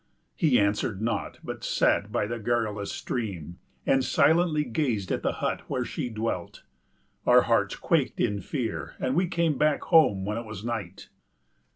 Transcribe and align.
He 0.35 0.57
answered 0.59 0.99
not 0.99 1.37
but 1.43 1.63
sat 1.63 2.11
by 2.11 2.25
the 2.25 2.39
garrulous 2.39 2.91
stream 2.91 3.59
and 3.85 4.03
silently 4.03 4.63
gazed 4.63 5.11
at 5.11 5.21
the 5.21 5.33
hut 5.33 5.61
where 5.69 5.85
she 5.85 6.09
dwelt. 6.09 6.63
Our 7.27 7.43
hearts 7.43 7.75
quaked 7.75 8.19
in 8.19 8.41
fear 8.41 8.95
and 8.99 9.13
we 9.13 9.27
came 9.27 9.59
back 9.59 9.83
home 9.83 10.25
when 10.25 10.39
it 10.39 10.45
was 10.47 10.65
night. 10.65 11.09